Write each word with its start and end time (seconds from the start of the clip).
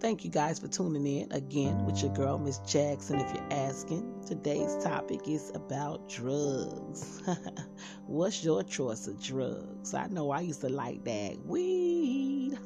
Thank 0.00 0.24
you 0.24 0.30
guys 0.30 0.58
for 0.58 0.66
tuning 0.66 1.06
in 1.06 1.30
again 1.30 1.86
with 1.86 2.02
your 2.02 2.12
girl, 2.14 2.36
Miss 2.38 2.58
Jackson. 2.66 3.20
If 3.20 3.32
you're 3.32 3.52
asking, 3.52 4.24
today's 4.26 4.76
topic 4.82 5.28
is 5.28 5.52
about 5.54 6.08
drugs. 6.08 7.22
What's 8.06 8.44
your 8.44 8.64
choice 8.64 9.06
of 9.06 9.22
drugs? 9.22 9.94
I 9.94 10.08
know 10.08 10.32
I 10.32 10.40
used 10.40 10.60
to 10.62 10.68
like 10.68 11.04
that 11.04 11.38
weed. 11.46 12.58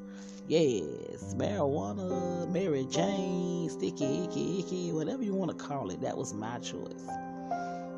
Yes, 0.46 1.34
marijuana, 1.34 2.50
Mary 2.50 2.86
Jane, 2.86 3.68
sticky, 3.68 4.24
icky, 4.24 4.60
icky, 4.60 4.92
whatever 4.92 5.22
you 5.22 5.34
want 5.34 5.50
to 5.50 5.56
call 5.56 5.90
it. 5.90 6.00
That 6.00 6.16
was 6.16 6.32
my 6.32 6.58
choice. 6.60 7.06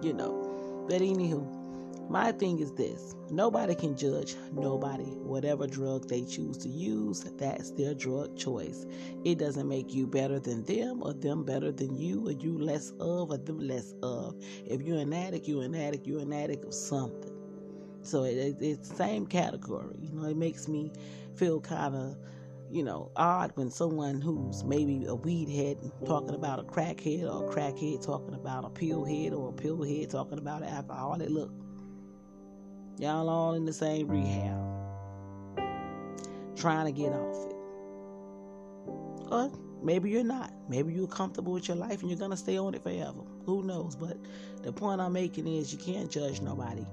You 0.03 0.13
know. 0.13 0.87
But 0.89 1.03
anywho, 1.03 1.60
my 2.11 2.33
thing 2.33 2.59
is 2.59 2.73
this 2.73 3.15
nobody 3.31 3.75
can 3.75 3.97
judge 3.97 4.35
nobody. 4.53 5.05
Whatever 5.05 5.69
drug 5.69 6.09
they 6.09 6.25
choose 6.25 6.59
to 6.59 6.69
use, 6.69 7.21
that's 7.39 7.71
their 7.71 7.95
drug 7.95 8.37
choice. 8.37 8.85
It 9.25 9.39
doesn't 9.39 9.69
make 9.69 9.95
you 9.95 10.09
better 10.09 10.41
than 10.41 10.65
them 10.65 11.03
or 11.05 11.13
them 11.13 11.45
better 11.45 11.71
than 11.71 11.97
you 11.97 12.27
or 12.27 12.33
you 12.33 12.59
less 12.59 12.91
of 12.99 13.31
or 13.31 13.39
them 13.39 13.61
less 13.61 13.95
of. 14.03 14.35
If 14.67 14.83
you're 14.83 14.99
an 14.99 15.13
addict, 15.13 15.47
you're 15.47 15.63
an 15.63 15.77
addict, 15.77 16.05
you're 16.05 16.21
an 16.21 16.33
addict 16.33 16.65
of 16.65 16.75
something. 16.75 17.31
So 18.03 18.25
it, 18.25 18.37
it, 18.37 18.57
it's 18.61 18.89
the 18.89 18.97
same 18.97 19.27
category. 19.27 19.97
You 20.01 20.11
know, 20.13 20.29
it 20.29 20.37
makes 20.37 20.67
me 20.67 20.91
feel 21.37 21.61
kind 21.61 21.95
of 21.95 22.17
you 22.71 22.85
know, 22.85 23.11
odd 23.17 23.51
when 23.57 23.71
someone 23.71 24.21
who's 24.21 24.63
maybe 24.63 25.05
a 25.07 25.15
weed 25.15 25.49
head 25.49 25.77
talking 26.07 26.37
about 26.37 26.61
a 26.61 26.63
crackhead 26.63 27.23
or 27.23 27.51
a 27.51 27.53
crackhead 27.53 28.05
talking 28.05 28.35
about 28.35 28.65
a 28.65 28.71
pill 28.71 29.05
head 29.05 29.33
or 29.33 29.49
a 29.49 29.53
pill 29.53 29.83
head 29.83 30.09
talking 30.09 30.39
about 30.39 30.63
an 30.63 30.69
alcoholic. 30.69 31.29
Look, 31.31 31.51
Y'all 33.01 33.31
all 33.31 33.55
in 33.55 33.65
the 33.65 33.73
same 33.73 34.09
rehab. 34.09 34.61
Trying 36.55 36.85
to 36.85 36.93
get 36.93 37.15
off 37.15 37.47
it. 37.47 37.57
Or 39.33 39.51
maybe 39.83 40.11
you're 40.11 40.23
not. 40.23 40.53
Maybe 40.69 40.93
you're 40.93 41.09
comfortable 41.09 41.55
with 41.55 41.67
your 41.67 41.79
life 41.79 42.03
and 42.03 42.11
you're 42.11 42.19
going 42.19 42.33
to 42.33 42.37
stay 42.37 42.59
on 42.59 42.75
it 42.75 42.83
forever. 42.83 43.23
Who 43.47 43.63
knows? 43.63 43.97
But 43.97 44.19
the 44.63 44.71
point 44.71 45.01
I'm 45.01 45.15
making 45.15 45.47
is 45.47 45.73
you 45.73 45.79
can't 45.79 46.11
judge 46.11 46.43
nobody. 46.43 46.85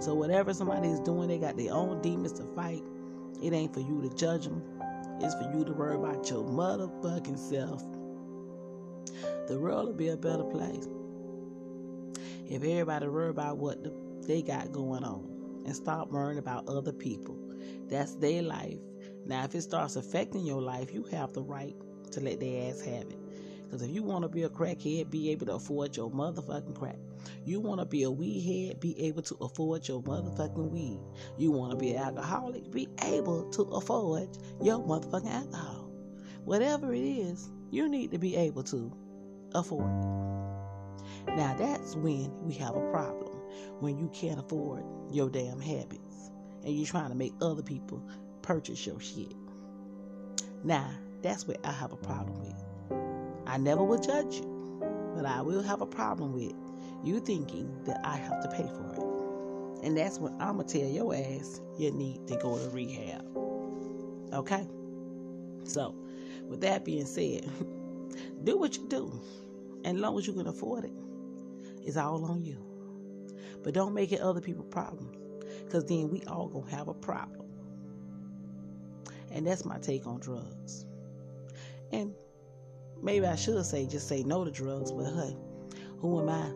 So 0.00 0.14
whatever 0.14 0.52
somebody 0.52 0.88
is 0.88 0.98
doing, 0.98 1.28
they 1.28 1.38
got 1.38 1.56
their 1.56 1.72
own 1.72 2.02
demons 2.02 2.32
to 2.40 2.44
fight. 2.56 2.82
It 3.40 3.52
ain't 3.52 3.72
for 3.72 3.80
you 3.80 4.02
to 4.02 4.12
judge 4.16 4.42
them. 4.42 4.64
It's 5.20 5.36
for 5.36 5.48
you 5.56 5.64
to 5.64 5.72
worry 5.72 5.94
about 5.94 6.28
your 6.28 6.42
motherfucking 6.42 7.38
self. 7.38 7.84
The 9.46 9.60
world 9.60 9.86
will 9.86 9.94
be 9.94 10.08
a 10.08 10.16
better 10.16 10.42
place 10.42 10.88
if 12.48 12.64
everybody 12.64 13.06
worry 13.06 13.30
about 13.30 13.58
what 13.58 13.78
they 14.26 14.42
got 14.42 14.72
going 14.72 15.04
on 15.04 15.31
and 15.64 15.74
stop 15.74 16.10
worrying 16.10 16.38
about 16.38 16.68
other 16.68 16.92
people. 16.92 17.36
That's 17.88 18.14
their 18.16 18.42
life. 18.42 18.78
Now, 19.26 19.44
if 19.44 19.54
it 19.54 19.62
starts 19.62 19.96
affecting 19.96 20.44
your 20.44 20.60
life, 20.60 20.92
you 20.92 21.04
have 21.04 21.32
the 21.32 21.42
right 21.42 21.76
to 22.12 22.20
let 22.20 22.40
their 22.40 22.70
ass 22.70 22.80
have 22.80 23.02
it. 23.02 23.18
Because 23.72 23.82
if 23.82 23.90
you 23.90 24.02
want 24.02 24.22
to 24.22 24.28
be 24.28 24.42
a 24.42 24.50
crackhead, 24.50 25.10
be 25.10 25.30
able 25.30 25.46
to 25.46 25.54
afford 25.54 25.96
your 25.96 26.10
motherfucking 26.10 26.78
crack. 26.78 26.98
You 27.44 27.60
want 27.60 27.80
to 27.80 27.86
be 27.86 28.02
a 28.02 28.10
weed 28.10 28.40
head, 28.42 28.80
be 28.80 28.98
able 29.00 29.22
to 29.22 29.36
afford 29.40 29.88
your 29.88 30.02
motherfucking 30.02 30.70
weed. 30.70 31.00
You 31.38 31.52
want 31.52 31.70
to 31.70 31.76
be 31.76 31.92
an 31.92 32.02
alcoholic, 32.02 32.70
be 32.70 32.88
able 33.02 33.48
to 33.50 33.62
afford 33.62 34.28
your 34.60 34.78
motherfucking 34.80 35.32
alcohol. 35.32 35.90
Whatever 36.44 36.92
it 36.92 37.00
is, 37.00 37.48
you 37.70 37.88
need 37.88 38.10
to 38.10 38.18
be 38.18 38.36
able 38.36 38.62
to 38.64 38.92
afford 39.54 39.90
it. 39.90 41.34
Now, 41.36 41.54
that's 41.56 41.96
when 41.96 42.30
we 42.44 42.54
have 42.54 42.76
a 42.76 42.90
problem 42.90 43.31
when 43.80 43.98
you 43.98 44.08
can't 44.12 44.38
afford 44.38 44.84
your 45.10 45.28
damn 45.28 45.60
habits 45.60 46.30
and 46.64 46.76
you're 46.76 46.86
trying 46.86 47.10
to 47.10 47.14
make 47.14 47.32
other 47.40 47.62
people 47.62 48.02
purchase 48.42 48.86
your 48.86 49.00
shit. 49.00 49.34
Now, 50.64 50.90
that's 51.22 51.46
where 51.46 51.56
I 51.64 51.72
have 51.72 51.92
a 51.92 51.96
problem 51.96 52.40
with. 52.40 52.62
I 53.46 53.58
never 53.58 53.82
will 53.82 54.00
judge 54.00 54.36
you, 54.36 55.12
but 55.14 55.26
I 55.26 55.40
will 55.42 55.62
have 55.62 55.80
a 55.80 55.86
problem 55.86 56.32
with 56.32 56.54
you 57.04 57.20
thinking 57.20 57.82
that 57.84 58.00
I 58.04 58.16
have 58.16 58.42
to 58.42 58.48
pay 58.48 58.68
for 58.68 58.94
it. 58.94 59.86
And 59.86 59.96
that's 59.96 60.18
when 60.18 60.32
I'm 60.40 60.56
going 60.56 60.68
to 60.68 60.78
tell 60.78 60.88
your 60.88 61.14
ass 61.14 61.60
you 61.78 61.90
need 61.90 62.26
to 62.28 62.36
go 62.36 62.56
to 62.56 62.70
rehab. 62.70 63.24
Okay? 64.32 64.66
So, 65.64 65.94
with 66.46 66.60
that 66.60 66.84
being 66.84 67.06
said, 67.06 67.50
do 68.44 68.58
what 68.58 68.76
you 68.76 68.86
do. 68.88 69.20
And 69.84 69.96
as 69.96 70.02
long 70.02 70.18
as 70.18 70.26
you 70.26 70.32
can 70.32 70.46
afford 70.46 70.84
it, 70.84 70.92
it's 71.84 71.96
all 71.96 72.24
on 72.24 72.44
you. 72.44 72.71
But 73.62 73.74
don't 73.74 73.94
make 73.94 74.12
it 74.12 74.20
other 74.20 74.40
people's 74.40 74.68
problems. 74.70 75.16
Because 75.64 75.84
then 75.86 76.10
we 76.10 76.22
all 76.24 76.48
gonna 76.48 76.70
have 76.70 76.88
a 76.88 76.94
problem. 76.94 77.48
And 79.30 79.46
that's 79.46 79.64
my 79.64 79.78
take 79.78 80.06
on 80.06 80.20
drugs. 80.20 80.84
And 81.90 82.14
maybe 83.02 83.26
I 83.26 83.36
should 83.36 83.64
say 83.64 83.86
just 83.86 84.08
say 84.08 84.22
no 84.22 84.44
to 84.44 84.50
drugs, 84.50 84.92
but 84.92 85.04
hey, 85.04 85.36
who 85.98 86.20
am 86.20 86.28
I? 86.28 86.52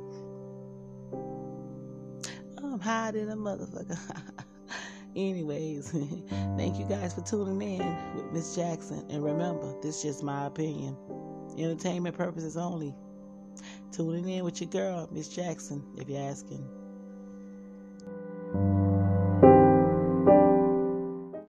I'm 2.59 3.13
than 3.13 3.31
a 3.31 3.37
motherfucker. 3.37 3.99
Anyways, 5.17 5.91
thank 6.59 6.79
you 6.79 6.85
guys 6.87 7.15
for 7.15 7.23
tuning 7.23 7.63
in 7.63 8.15
with 8.15 8.33
Miss 8.33 8.55
Jackson. 8.55 9.07
And 9.09 9.25
remember, 9.25 9.75
this 9.81 9.97
is 9.97 10.03
just 10.03 10.23
my 10.23 10.45
opinion. 10.45 10.95
Entertainment 11.57 12.17
purposes 12.17 12.59
only. 12.59 12.95
Tuning 13.93 14.29
in 14.29 14.45
with 14.45 14.61
your 14.61 14.71
girl, 14.71 15.09
Miss 15.11 15.29
Jackson, 15.29 15.83
if 15.97 16.09
you're 16.09 16.23
asking. 16.23 16.67